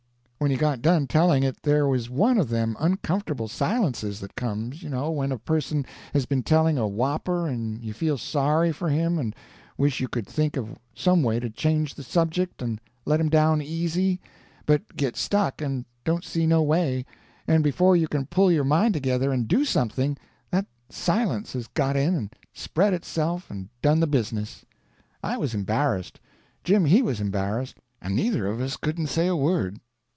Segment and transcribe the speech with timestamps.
[0.41, 4.81] When he got done telling it there was one of them uncomfortable silences that comes,
[4.81, 8.89] you know, when a person has been telling a whopper and you feel sorry for
[8.89, 9.35] him and
[9.77, 13.61] wish you could think of some way to change the subject and let him down
[13.61, 14.19] easy,
[14.65, 17.05] but git stuck and don't see no way,
[17.47, 20.17] and before you can pull your mind together and do something,
[20.49, 24.65] that silence has got in and spread itself and done the business.
[25.23, 26.19] I was embarrassed,
[26.63, 29.79] Jim he was embarrassed, and neither of us couldn't say a word.